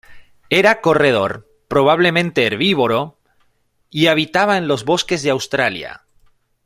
Era 0.49 0.81
corredor, 0.81 1.47
probablemente 1.67 2.47
herbívoro 2.47 3.19
y 3.91 4.07
habitaba 4.07 4.57
en 4.57 4.67
los 4.67 4.83
bosques 4.83 5.21
de 5.21 5.29
Australia. 5.29 6.07